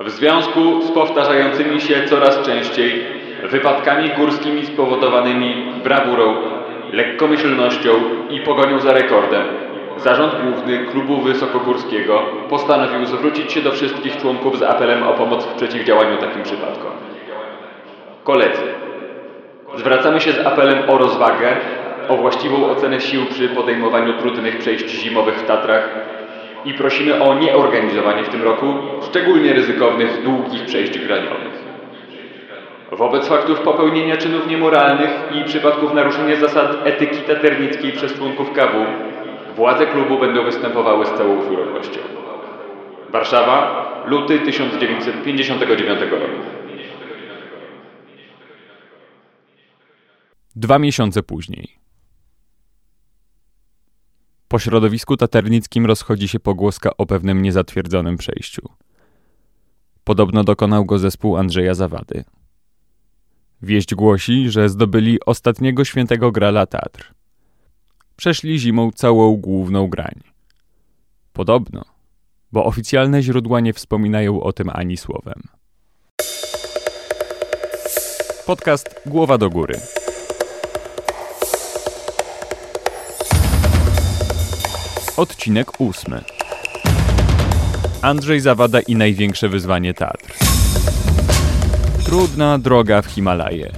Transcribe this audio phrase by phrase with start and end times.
[0.00, 3.06] W związku z powtarzającymi się coraz częściej
[3.42, 6.36] wypadkami górskimi spowodowanymi brawurą,
[6.92, 7.90] lekkomyślnością
[8.30, 9.44] i pogonią za rekordem,
[9.96, 15.54] Zarząd Główny Klubu Wysokogórskiego postanowił zwrócić się do wszystkich członków z apelem o pomoc w
[15.54, 16.90] przeciwdziałaniu takim przypadkom.
[18.24, 18.62] Koledzy,
[19.76, 21.56] zwracamy się z apelem o rozwagę,
[22.08, 25.88] o właściwą ocenę sił przy podejmowaniu trudnych przejść zimowych w Tatrach
[26.64, 28.66] i prosimy o nieorganizowanie w tym roku
[29.10, 31.70] szczególnie ryzykownych, długich przejść graniowych.
[32.92, 38.86] Wobec faktów popełnienia czynów niemoralnych i przypadków naruszenia zasad etyki taternickiej przez członków KW
[39.56, 42.00] władze klubu będą występowały z całą surowością.
[43.10, 46.26] Warszawa, luty 1959 roku.
[50.56, 51.68] Dwa miesiące później.
[54.50, 58.68] Po środowisku taternickim rozchodzi się pogłoska o pewnym niezatwierdzonym przejściu.
[60.04, 62.24] Podobno dokonał go zespół Andrzeja Zawady.
[63.62, 67.14] Wieść głosi, że zdobyli ostatniego świętego grala Tatr.
[68.16, 70.20] Przeszli zimą całą główną grań.
[71.32, 71.84] Podobno,
[72.52, 75.42] bo oficjalne źródła nie wspominają o tym ani słowem.
[78.46, 79.80] Podcast Głowa do Góry.
[85.16, 86.20] Odcinek ósmy.
[88.02, 90.34] Andrzej Zawada i największe wyzwanie Tatr.
[92.04, 93.72] Trudna droga w Himalaje.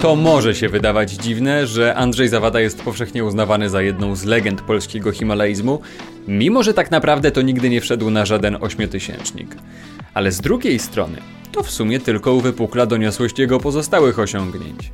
[0.00, 4.62] To może się wydawać dziwne, że Andrzej Zawada jest powszechnie uznawany za jedną z legend
[4.62, 5.80] polskiego himalaizmu,
[6.28, 9.56] mimo że tak naprawdę to nigdy nie wszedł na żaden ośmiotysięcznik.
[10.14, 11.18] Ale z drugiej strony,
[11.52, 14.92] to w sumie tylko uwypukla doniosłość jego pozostałych osiągnięć.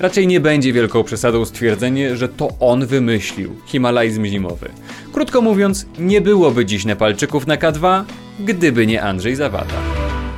[0.00, 4.68] Raczej nie będzie wielką przesadą stwierdzenie, że to on wymyślił himalaizm zimowy.
[5.12, 8.04] Krótko mówiąc, nie byłoby dziś Nepalczyków na K2,
[8.40, 9.74] gdyby nie Andrzej Zawada.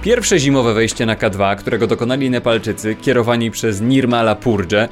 [0.02, 4.88] Pierwsze zimowe wejście na K2, którego dokonali Nepalczycy, kierowani przez Nirmala Purdże,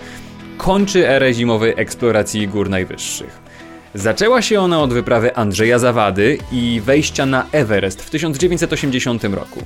[0.58, 3.40] kończy erę zimowej eksploracji gór najwyższych.
[3.94, 9.62] Zaczęła się ona od wyprawy Andrzeja Zawady i wejścia na Everest w 1980 roku.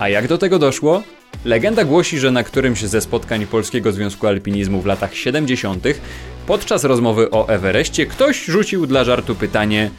[0.00, 1.02] A jak do tego doszło?
[1.44, 5.84] Legenda głosi, że na którymś ze spotkań Polskiego Związku Alpinizmu w latach 70.
[6.46, 9.90] podczas rozmowy o Everestie ktoś rzucił dla żartu pytanie: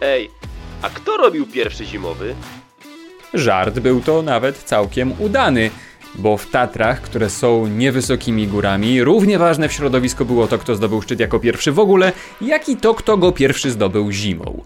[0.00, 0.30] Ej,
[0.82, 2.34] a kto robił pierwszy zimowy?
[3.34, 5.70] Żart był to nawet całkiem udany,
[6.14, 11.02] bo w Tatrach, które są niewysokimi górami, równie ważne w środowisku było to, kto zdobył
[11.02, 14.62] szczyt jako pierwszy w ogóle, jak i to, kto go pierwszy zdobył zimą.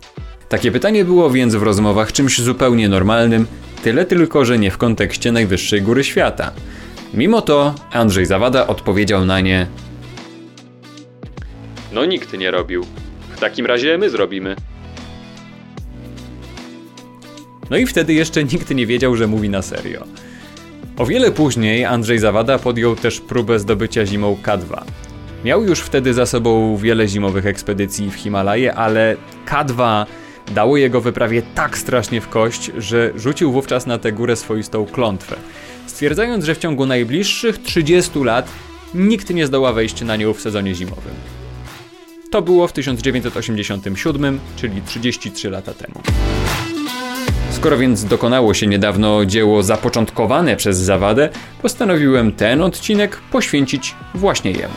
[0.49, 3.47] Takie pytanie było więc w rozmowach czymś zupełnie normalnym,
[3.85, 6.53] tyle tylko, że nie w kontekście najwyższej góry świata.
[7.15, 9.67] Mimo to Andrzej Zawada odpowiedział na nie:
[11.93, 12.87] No nikt nie robił.
[13.37, 14.57] W takim razie my zrobimy.
[17.71, 20.05] No i wtedy jeszcze nikt nie wiedział, że mówi na serio.
[20.97, 24.83] O wiele później Andrzej Zawada podjął też próbę zdobycia zimą K2.
[25.45, 29.17] Miał już wtedy za sobą wiele zimowych ekspedycji w Himalaje, ale
[29.47, 30.07] K2
[30.51, 35.37] dało jego wyprawie tak strasznie w kość, że rzucił wówczas na tę górę swoistą klątwę,
[35.87, 38.49] stwierdzając, że w ciągu najbliższych 30 lat
[38.95, 41.15] nikt nie zdoła wejść na nią w sezonie zimowym.
[42.31, 46.01] To było w 1987, czyli 33 lata temu.
[47.51, 51.29] Skoro więc dokonało się niedawno dzieło zapoczątkowane przez Zawadę,
[51.63, 54.75] postanowiłem ten odcinek poświęcić właśnie jemu.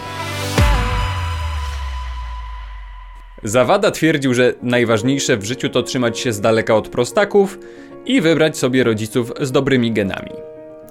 [3.43, 7.59] Zawada twierdził, że najważniejsze w życiu to trzymać się z daleka od prostaków
[8.05, 10.31] i wybrać sobie rodziców z dobrymi genami.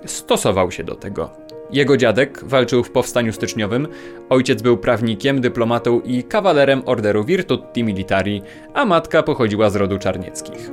[0.05, 1.31] Stosował się do tego.
[1.71, 3.89] Jego dziadek walczył w powstaniu styczniowym,
[4.29, 8.43] ojciec był prawnikiem, dyplomatą i kawalerem orderu Virtuti Militari,
[8.75, 10.71] a matka pochodziła z rodu czarnieckich.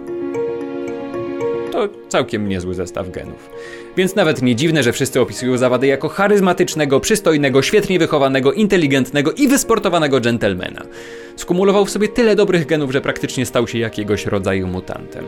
[1.71, 3.49] To całkiem niezły zestaw genów.
[3.97, 9.47] Więc nawet nie dziwne, że wszyscy opisują Zawady jako charyzmatycznego, przystojnego, świetnie wychowanego, inteligentnego i
[9.47, 10.81] wysportowanego dżentelmena.
[11.35, 15.25] Skumulował w sobie tyle dobrych genów, że praktycznie stał się jakiegoś rodzaju mutantem.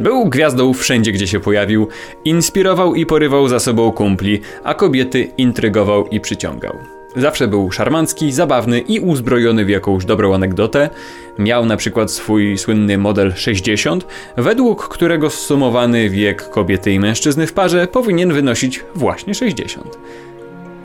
[0.00, 1.88] Był gwiazdą wszędzie, gdzie się pojawił,
[2.24, 6.78] inspirował i porywał za sobą kumpli, a kobiety intrygował i przyciągał.
[7.16, 10.90] Zawsze był szarmancki, zabawny i uzbrojony w jakąś dobrą anegdotę.
[11.38, 14.06] Miał na przykład swój słynny model 60,
[14.36, 19.98] według którego zsumowany wiek kobiety i mężczyzny w parze powinien wynosić właśnie 60.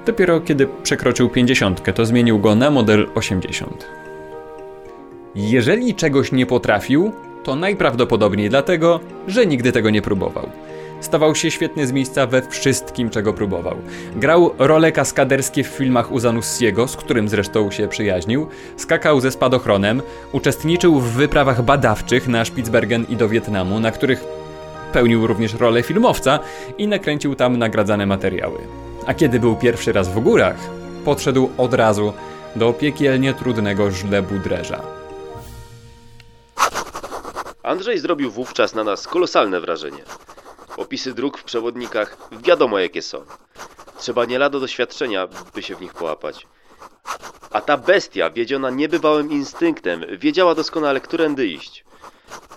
[0.10, 3.88] Dopiero kiedy przekroczył 50, to zmienił go na model 80.
[5.36, 7.12] Jeżeli czegoś nie potrafił,
[7.44, 10.50] to najprawdopodobniej dlatego, że nigdy tego nie próbował.
[11.02, 13.76] Stawał się świetny z miejsca we wszystkim, czego próbował.
[14.16, 18.48] Grał role kaskaderskie w filmach Uzanussiego, z którym zresztą się przyjaźnił,
[18.78, 20.02] skakał ze spadochronem,
[20.32, 24.24] uczestniczył w wyprawach badawczych na Spitsbergen i do Wietnamu, na których
[24.94, 26.40] pełnił również rolę filmowca
[26.78, 28.89] i nakręcił tam nagradzane materiały.
[29.10, 30.56] A kiedy był pierwszy raz w górach,
[31.06, 32.14] podszedł od razu
[32.56, 34.82] do piekielnie trudnego żlebu dreża.
[37.64, 40.04] Andrzej zrobił wówczas na nas kolosalne wrażenie.
[40.78, 43.26] Opisy dróg w przewodnikach wiadomo jakie są.
[43.98, 46.48] Trzeba nie lado doświadczenia, by się w nich połapać.
[47.52, 51.86] A ta bestia, wiedziona niebywałym instynktem, wiedziała doskonale, którędy iść.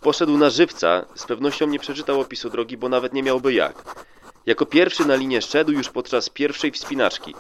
[0.01, 4.03] Poszedł na żywca, z pewnością nie przeczytał opisu drogi, bo nawet nie miałby jak.
[4.47, 7.35] Jako pierwszy na linię szedł już podczas pierwszej wspinaczki.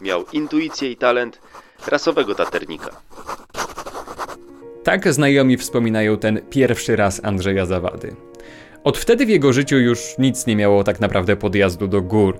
[0.00, 1.40] Miał intuicję i talent
[1.86, 2.90] rasowego taternika.
[4.84, 8.16] Tak znajomi wspominają ten pierwszy raz Andrzeja Zawady.
[8.84, 12.38] Od wtedy w jego życiu już nic nie miało tak naprawdę podjazdu do gór.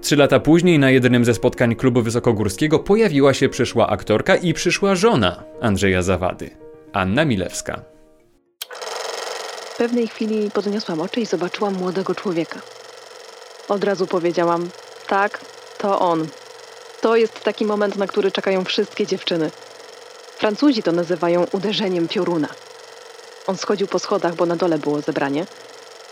[0.00, 4.94] Trzy lata później na jednym ze spotkań klubu wysokogórskiego pojawiła się przyszła aktorka i przyszła
[4.94, 6.50] żona Andrzeja Zawady,
[6.92, 7.82] Anna Milewska.
[9.74, 12.60] W pewnej chwili podniosłam oczy i zobaczyłam młodego człowieka.
[13.68, 14.70] Od razu powiedziałam:
[15.06, 15.40] Tak,
[15.78, 16.26] to on.
[17.00, 19.50] To jest taki moment, na który czekają wszystkie dziewczyny.
[20.36, 22.48] Francuzi to nazywają uderzeniem pioruna.
[23.46, 25.46] On schodził po schodach, bo na dole było zebranie.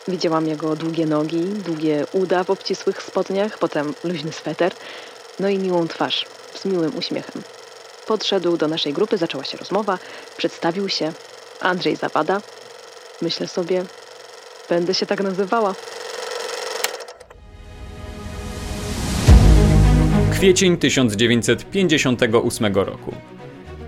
[0.09, 4.73] Widziałam jego długie nogi, długie uda w obcisłych spodniach, potem luźny sweter,
[5.41, 7.43] no i miłą twarz z miłym uśmiechem.
[8.07, 9.99] Podszedł do naszej grupy, zaczęła się rozmowa,
[10.37, 11.13] przedstawił się
[11.61, 12.41] Andrzej Zawada.
[13.23, 13.85] Myślę sobie,
[14.69, 15.75] będę się tak nazywała.
[20.43, 23.15] Kwiecień 1958 roku.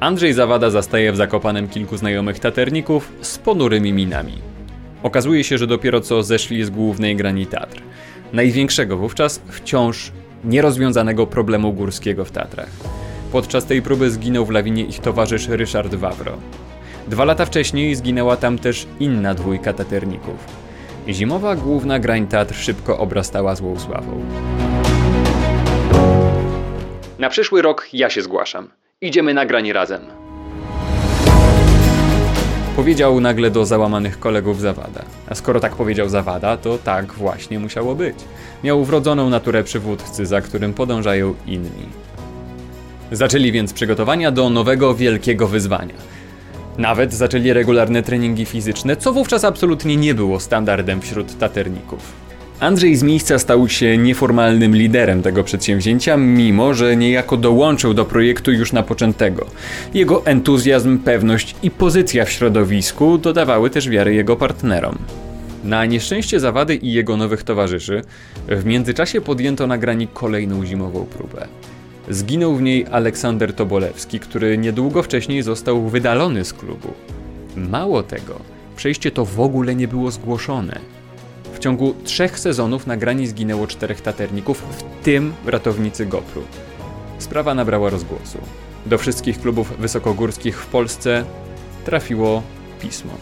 [0.00, 4.32] Andrzej Zawada zastaje w Zakopanem kilku znajomych taterników z ponurymi minami.
[5.02, 7.82] Okazuje się, że dopiero co zeszli z głównej grani Tatr.
[8.32, 10.12] Największego wówczas wciąż
[10.44, 12.70] nierozwiązanego problemu górskiego w Tatrach.
[13.32, 16.36] Podczas tej próby zginął w lawinie ich towarzysz Ryszard Wawro.
[17.08, 20.46] Dwa lata wcześniej zginęła tam też inna dwójka taterników.
[21.08, 24.24] Zimowa główna grań Tatr szybko obrastała złą sławą.
[27.18, 28.70] Na przyszły rok ja się zgłaszam.
[29.00, 30.00] Idziemy na grań razem.
[32.76, 35.04] Powiedział nagle do załamanych kolegów Zawada.
[35.28, 38.16] A skoro tak powiedział Zawada, to tak właśnie musiało być.
[38.64, 41.88] Miał wrodzoną naturę przywódcy, za którym podążają inni.
[43.12, 45.94] Zaczęli więc przygotowania do nowego wielkiego wyzwania.
[46.78, 52.23] Nawet zaczęli regularne treningi fizyczne, co wówczas absolutnie nie było standardem wśród taterników.
[52.60, 58.52] Andrzej z miejsca stał się nieformalnym liderem tego przedsięwzięcia, mimo że niejako dołączył do projektu
[58.52, 59.46] już napoczętego.
[59.94, 64.98] Jego entuzjazm, pewność i pozycja w środowisku dodawały też wiary jego partnerom.
[65.64, 68.02] Na nieszczęście Zawady i jego nowych towarzyszy
[68.48, 71.48] w międzyczasie podjęto na grani kolejną zimową próbę.
[72.08, 76.92] Zginął w niej Aleksander Tobolewski, który niedługo wcześniej został wydalony z klubu.
[77.56, 78.40] Mało tego,
[78.76, 80.80] przejście to w ogóle nie było zgłoszone.
[81.64, 86.42] Ciągu trzech sezonów na grani zginęło czterech taterników, w tym ratownicy Gopru.
[87.18, 88.38] Sprawa nabrała rozgłosu.
[88.86, 91.24] Do wszystkich klubów wysokogórskich w Polsce
[91.84, 92.42] trafiło
[92.80, 93.12] pismo.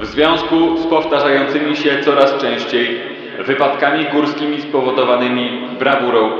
[0.00, 3.00] W związku z powtarzającymi się coraz częściej
[3.46, 6.30] wypadkami górskimi spowodowanymi brawurą,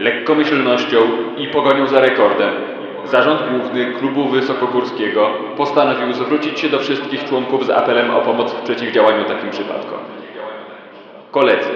[0.00, 0.98] lekkomyślnością
[1.36, 2.77] i pogonią za rekordem,
[3.10, 8.62] Zarząd Główny Klubu Wysokogórskiego postanowił zwrócić się do wszystkich członków z apelem o pomoc w
[8.62, 9.98] przeciwdziałaniu takim przypadkom.
[11.30, 11.70] Koledzy,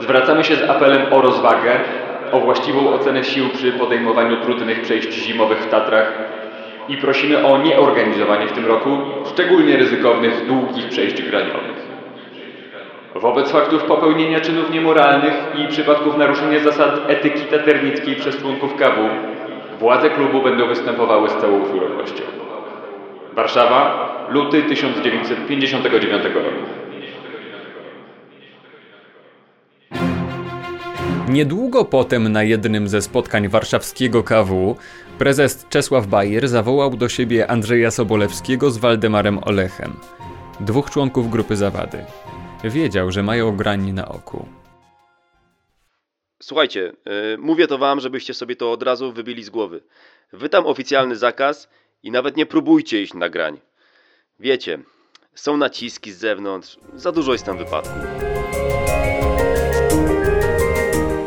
[0.00, 1.72] zwracamy się z apelem o rozwagę,
[2.32, 6.12] o właściwą ocenę sił przy podejmowaniu trudnych przejść zimowych w Tatrach
[6.88, 11.94] i prosimy o nieorganizowanie w tym roku szczególnie ryzykownych, długich przejść graniowych.
[13.14, 19.08] Wobec faktów popełnienia czynów niemoralnych i przypadków naruszenia zasad etyki taternickiej przez członków KW
[19.84, 22.22] Władze klubu będą występowały z całą surowością.
[23.34, 26.48] Warszawa, luty 1959 roku.
[31.28, 34.76] Niedługo potem na jednym ze spotkań warszawskiego KW
[35.18, 39.92] prezes Czesław Bajer zawołał do siebie Andrzeja Sobolewskiego z Waldemarem Olechem,
[40.60, 41.98] dwóch członków grupy Zawady.
[42.64, 44.46] Wiedział, że mają grań na oku.
[46.44, 49.80] Słuchajcie, yy, mówię to wam, żebyście sobie to od razu wybili z głowy.
[50.32, 51.68] Wytam oficjalny zakaz
[52.02, 53.60] i nawet nie próbujcie iść na grań.
[54.40, 54.78] Wiecie,
[55.34, 58.02] są naciski z zewnątrz, za dużo jest tam wypadków.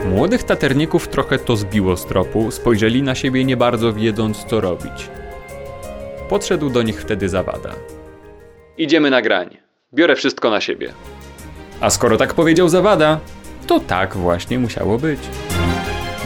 [0.06, 5.10] Młodych taterników trochę to zbiło z tropu, spojrzeli na siebie nie bardzo wiedząc co robić.
[6.30, 7.76] Podszedł do nich wtedy Zawada.
[8.78, 9.58] Idziemy na grań.
[9.94, 10.94] Biorę wszystko na siebie.
[11.82, 13.20] A skoro tak powiedział Zawada,
[13.68, 15.20] to tak właśnie musiało być.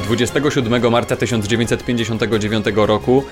[0.03, 3.24] 27 marca 1959 roku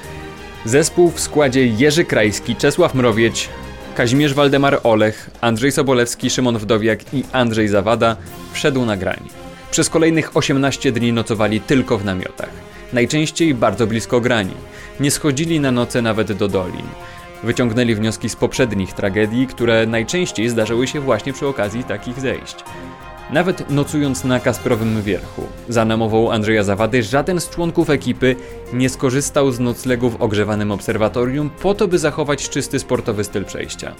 [0.65, 3.49] zespół w składzie Jerzy Krajski, Czesław Mrowieć,
[3.95, 8.15] Kazimierz Waldemar Olech, Andrzej Sobolewski, Szymon Wdowiak i Andrzej Zawada
[8.53, 9.29] wszedł na grań.
[9.71, 12.49] Przez kolejnych 18 dni nocowali tylko w namiotach.
[12.93, 14.53] Najczęściej bardzo blisko grani.
[14.99, 16.87] Nie schodzili na noce nawet do dolin.
[17.43, 22.55] Wyciągnęli wnioski z poprzednich tragedii, które najczęściej zdarzyły się właśnie przy okazji takich zejść.
[23.29, 28.35] Nawet nocując na Kasprowym Wierchu, za namową Andrzeja Zawady, żaden z członków ekipy
[28.73, 33.95] nie skorzystał z noclegu w ogrzewanym obserwatorium po to, by zachować czysty sportowy styl przejścia.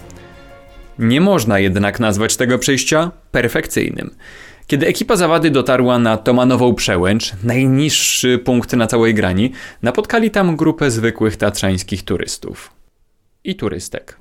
[1.00, 4.16] Nie można jednak nazwać tego przejścia perfekcyjnym.
[4.68, 10.92] Kiedy ekipa Zawady dotarła na Tomanową Przełęcz, najniższy punkt na całej grani, napotkali tam grupę
[10.92, 12.79] zwykłych tatrzańskich turystów.
[13.44, 14.18] I turystek.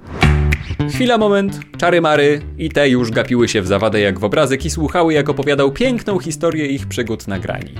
[0.90, 4.70] Chwila, moment, czary mary i te już gapiły się w zawadę jak w obrazek i
[4.70, 7.74] słuchały jak opowiadał piękną historię ich przygód na grani.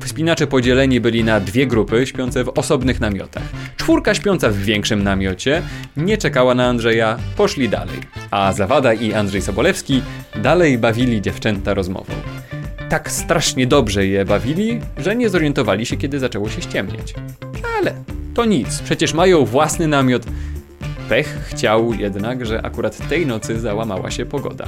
[0.00, 3.42] Wspinacze podzieleni byli na dwie grupy śpiące w osobnych namiotach.
[3.76, 5.62] Czwórka śpiąca w większym namiocie
[5.96, 7.98] nie czekała na Andrzeja, poszli dalej.
[8.30, 10.02] A Zawada i Andrzej Sobolewski
[10.42, 12.12] dalej bawili dziewczęta rozmową.
[12.88, 17.14] Tak strasznie dobrze je bawili, że nie zorientowali się, kiedy zaczęło się ściemniać.
[17.78, 17.94] Ale
[18.34, 20.26] to nic, przecież mają własny namiot,
[21.08, 24.66] Pech chciał jednak, że akurat tej nocy załamała się pogoda.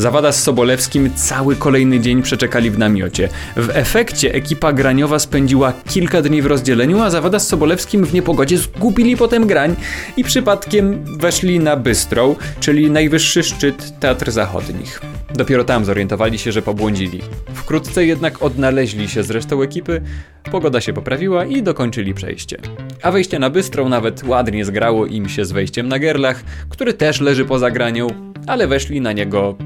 [0.00, 3.28] Zawada z Sobolewskim cały kolejny dzień przeczekali w namiocie.
[3.56, 8.58] W efekcie ekipa graniowa spędziła kilka dni w rozdzieleniu, a Zawada z Sobolewskim w niepogodzie
[8.58, 9.76] zgubili potem grań
[10.16, 15.00] i przypadkiem weszli na Bystrą, czyli najwyższy szczyt Teatr Zachodnich.
[15.34, 17.20] Dopiero tam zorientowali się, że pobłądzili.
[17.54, 20.02] Wkrótce jednak odnaleźli się z resztą ekipy,
[20.50, 22.56] pogoda się poprawiła i dokończyli przejście.
[23.02, 27.20] A wejście na Bystrą nawet ładnie zgrało im się z wejściem na Gerlach, który też
[27.20, 28.06] leży poza granią,
[28.46, 29.56] ale weszli na niego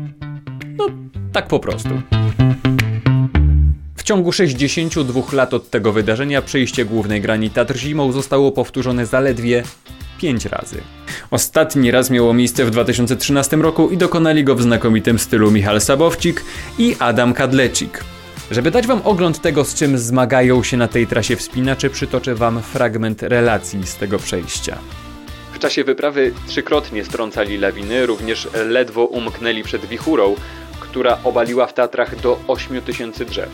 [0.76, 0.86] no,
[1.32, 1.88] tak po prostu.
[3.96, 9.62] W ciągu 62 lat od tego wydarzenia przejście głównej grani Tatr zimą zostało powtórzone zaledwie
[10.18, 10.80] 5 razy.
[11.30, 16.44] Ostatni raz miało miejsce w 2013 roku i dokonali go w znakomitym stylu Michal Sabowcik
[16.78, 18.04] i Adam Kadlecik.
[18.50, 22.62] Żeby dać wam ogląd tego, z czym zmagają się na tej trasie wspinacze, przytoczę wam
[22.62, 24.78] fragment relacji z tego przejścia.
[25.52, 30.34] W czasie wyprawy trzykrotnie strącali lawiny, również ledwo umknęli przed wichurą,
[30.94, 33.48] która obaliła w Tatrach do 8000 drzew.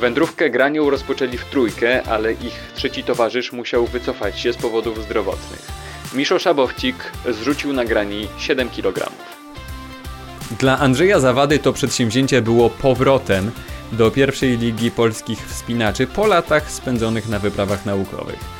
[0.00, 5.68] Wędrówkę granią rozpoczęli w trójkę, ale ich trzeci towarzysz musiał wycofać się z powodów zdrowotnych.
[6.14, 6.96] Miszo Szabowcik
[7.30, 9.10] zrzucił na grani 7 kg.
[10.58, 13.50] Dla Andrzeja Zawady to przedsięwzięcie było powrotem
[13.92, 18.59] do pierwszej ligi polskich wspinaczy po latach spędzonych na wyprawach naukowych.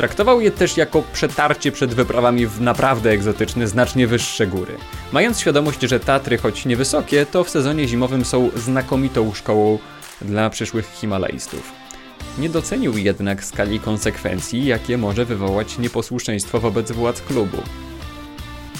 [0.00, 4.76] Traktował je też jako przetarcie przed wyprawami w naprawdę egzotyczne, znacznie wyższe góry.
[5.12, 9.78] Mając świadomość, że Tatry, choć niewysokie, to w sezonie zimowym są znakomitą szkołą
[10.22, 11.72] dla przyszłych Himalajstów.
[12.38, 17.58] Nie docenił jednak skali konsekwencji, jakie może wywołać nieposłuszeństwo wobec władz klubu.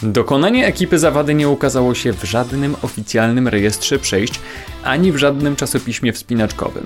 [0.03, 4.41] Dokonanie ekipy zawady nie ukazało się w żadnym oficjalnym rejestrze przejść,
[4.85, 6.85] ani w żadnym czasopiśmie wspinaczkowym.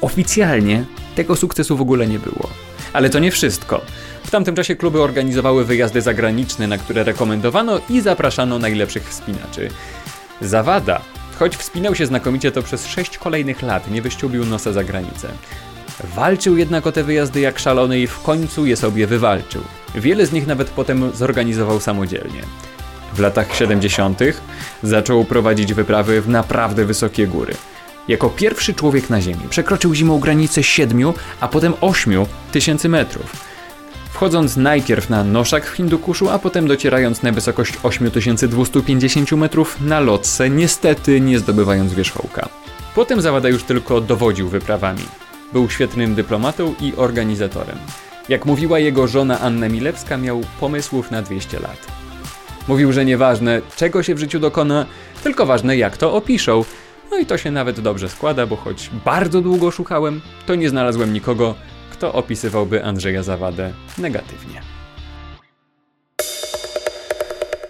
[0.00, 2.65] Oficjalnie tego sukcesu w ogóle nie było.
[2.96, 3.80] Ale to nie wszystko.
[4.24, 9.68] W tamtym czasie kluby organizowały wyjazdy zagraniczne, na które rekomendowano i zapraszano najlepszych wspinaczy.
[10.40, 11.00] Zawada,
[11.38, 15.28] choć wspinał się znakomicie, to przez sześć kolejnych lat nie wyściubił nosa za granicę.
[16.16, 19.62] Walczył jednak o te wyjazdy jak szalony i w końcu je sobie wywalczył.
[19.94, 22.42] Wiele z nich nawet potem zorganizował samodzielnie.
[23.14, 24.20] W latach 70.
[24.82, 27.54] zaczął prowadzić wyprawy w naprawdę wysokie góry.
[28.08, 33.46] Jako pierwszy człowiek na Ziemi przekroczył zimą granicę 7, a potem 8 tysięcy metrów.
[34.12, 40.50] Wchodząc najpierw na Noszak w Hindukuszu, a potem docierając na wysokość 8250 metrów na lotce,
[40.50, 42.48] niestety nie zdobywając wierzchołka.
[42.94, 45.02] Potem Zawada już tylko dowodził wyprawami.
[45.52, 47.78] Był świetnym dyplomatą i organizatorem.
[48.28, 51.86] Jak mówiła jego żona Anna Milewska, miał pomysłów na 200 lat.
[52.68, 54.86] Mówił, że nieważne czego się w życiu dokona,
[55.22, 56.64] tylko ważne jak to opiszą.
[57.10, 61.12] No i to się nawet dobrze składa, bo choć bardzo długo szukałem, to nie znalazłem
[61.12, 61.54] nikogo,
[61.92, 64.60] kto opisywałby Andrzeja Zawadę negatywnie.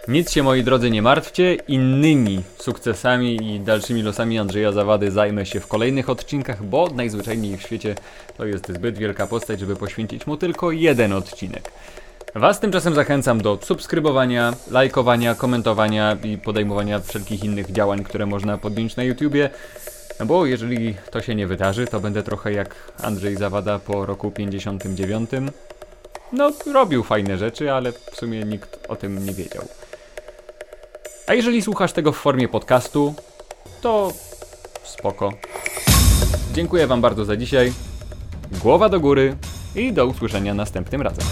[0.09, 5.61] Nic się moi drodzy nie martwcie, innymi sukcesami i dalszymi losami Andrzeja Zawady zajmę się
[5.61, 7.95] w kolejnych odcinkach, bo najzwyczajniej w świecie
[8.37, 11.73] to jest zbyt wielka postać, żeby poświęcić mu tylko jeden odcinek.
[12.37, 18.97] Was tymczasem zachęcam do subskrybowania, lajkowania, komentowania i podejmowania wszelkich innych działań, które można podjąć
[18.97, 19.51] na YouTubie.
[20.21, 24.31] No bo jeżeli to się nie wydarzy, to będę trochę jak Andrzej Zawada po roku
[24.31, 25.31] 59.
[26.33, 29.63] No, robił fajne rzeczy, ale w sumie nikt o tym nie wiedział.
[31.27, 33.15] A jeżeli słuchasz tego w formie podcastu,
[33.81, 34.13] to
[34.85, 35.33] spoko.
[36.55, 37.73] Dziękuję Wam bardzo za dzisiaj.
[38.63, 39.37] Głowa do góry
[39.75, 41.25] i do usłyszenia następnym razem.